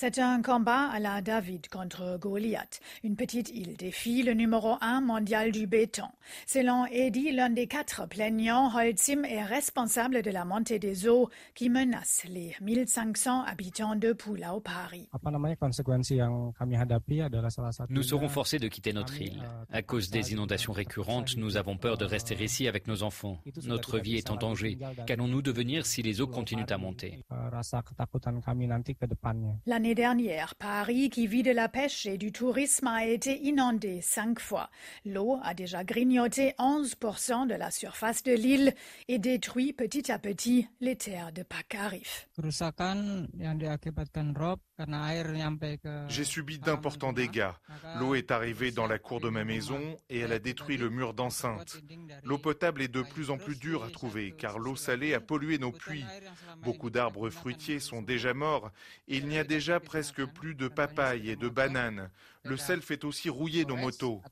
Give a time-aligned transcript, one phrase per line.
[0.00, 2.78] C'est un combat à la David contre Goliath.
[3.02, 6.06] Une petite île défie le numéro un mondial du béton.
[6.46, 11.68] Selon Eddy, l'un des quatre plaignants, Holcim est responsable de la montée des eaux qui
[11.68, 15.08] menace les 1500 habitants de Pulau Pari.
[17.88, 19.42] Nous serons forcés de quitter notre île.
[19.72, 23.40] À cause des inondations récurrentes, nous avons peur de rester ici avec nos enfants.
[23.64, 24.78] Notre vie est en danger.
[25.08, 27.24] Qu'allons-nous devenir si les eaux continuent à monter?
[29.66, 34.40] L'année dernière, Paris, qui vit de la pêche et du tourisme, a été inondé cinq
[34.40, 34.70] fois.
[35.04, 38.74] L'eau a déjà grignoté 11% de la surface de l'île
[39.08, 42.28] et détruit petit à petit les terres de Pacarif.
[46.08, 47.50] J'ai subi d'importants dégâts.
[47.98, 51.14] L'eau est arrivée dans la cour de ma maison et elle a détruit le mur
[51.14, 51.80] d'enceinte.
[52.22, 55.58] L'eau potable est de plus en plus dure à trouver car l'eau salée a pollué
[55.58, 56.04] nos puits.
[56.62, 58.70] Beaucoup d'arbres fruitiers sont déjà morts
[59.08, 62.10] et il n'y a déjà presque plus de papayes et de bananes.
[62.44, 64.22] Le sel fait aussi rouiller nos motos.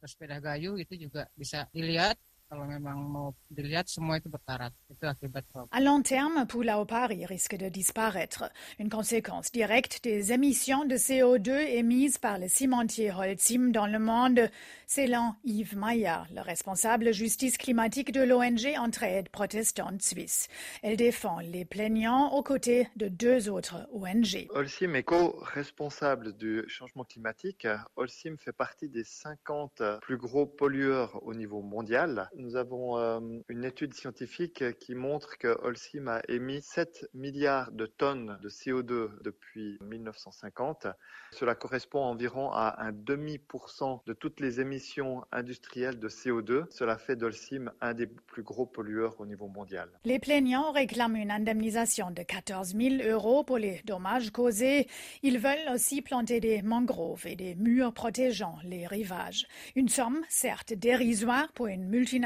[5.72, 8.44] À long terme, Pulau Pari risque de disparaître,
[8.78, 14.48] une conséquence directe des émissions de CO2 émises par le cimentier Holcim dans le monde,
[14.86, 20.46] selon Yves Maillard, le responsable justice climatique de l'ONG Entraide protestante suisse.
[20.84, 24.46] Elle défend les plaignants aux côtés de deux autres ONG.
[24.50, 27.66] Holcim est co-responsable du changement climatique.
[27.96, 32.30] Holcim fait partie des 50 plus gros pollueurs au niveau mondial.
[32.36, 37.86] Nous avons euh, une étude scientifique qui montre que Holcim a émis 7 milliards de
[37.86, 40.86] tonnes de CO2 depuis 1950.
[41.32, 43.66] Cela correspond environ à un demi-pour
[44.06, 46.66] de toutes les émissions industrielles de CO2.
[46.70, 49.88] Cela fait d'Holcim un des plus gros pollueurs au niveau mondial.
[50.04, 54.86] Les plaignants réclament une indemnisation de 14 000 euros pour les dommages causés.
[55.22, 59.46] Ils veulent aussi planter des mangroves et des murs protégeant les rivages.
[59.74, 62.25] Une somme certes dérisoire pour une multinationale,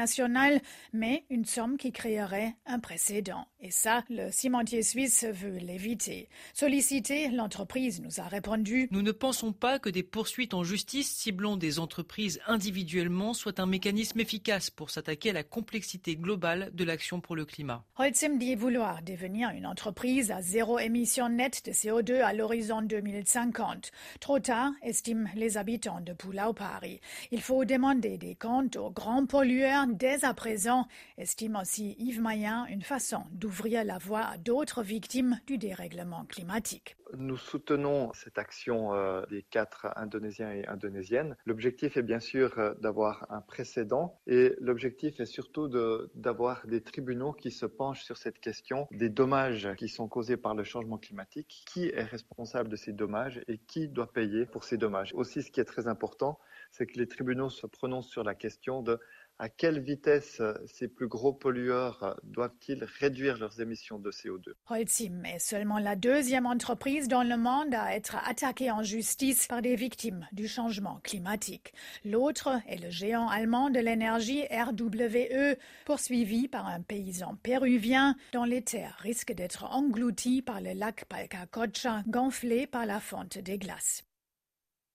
[0.93, 3.45] mais une somme qui créerait un précédent.
[3.59, 6.29] Et ça, le cimentier suisse veut l'éviter.
[6.53, 11.57] Sollicité, l'entreprise nous a répondu Nous ne pensons pas que des poursuites en justice ciblant
[11.57, 17.21] des entreprises individuellement soient un mécanisme efficace pour s'attaquer à la complexité globale de l'action
[17.21, 17.83] pour le climat.
[17.97, 23.91] Holcim dit vouloir devenir une entreprise à zéro émission nette de CO2 à l'horizon 2050.
[24.19, 26.99] Trop tard, estiment les habitants de Pulau Pari.
[27.31, 30.87] Il faut demander des comptes aux grands pollueurs dès à présent,
[31.17, 36.95] estime aussi Yves Mayen, une façon d'ouvrir la voie à d'autres victimes du dérèglement climatique.
[37.17, 41.35] Nous soutenons cette action euh, des quatre Indonésiens et Indonésiennes.
[41.45, 45.67] L'objectif est bien sûr euh, d'avoir un précédent et l'objectif est surtout
[46.15, 50.55] d'avoir des tribunaux qui se penchent sur cette question des dommages qui sont causés par
[50.55, 51.63] le changement climatique.
[51.67, 55.11] Qui est responsable de ces dommages et qui doit payer pour ces dommages?
[55.13, 56.39] Aussi, ce qui est très important,
[56.71, 58.99] c'est que les tribunaux se prononcent sur la question de
[59.41, 65.39] à quelle vitesse ces plus gros pollueurs doivent-ils réduire leurs émissions de CO2 Holcim est
[65.39, 70.27] seulement la deuxième entreprise dans le monde à être attaquée en justice par des victimes
[70.31, 71.73] du changement climatique.
[72.05, 78.61] L'autre est le géant allemand de l'énergie RWE, poursuivi par un paysan péruvien dont les
[78.61, 84.03] terres risquent d'être englouties par le lac Palcacocha gonflé par la fonte des glaces.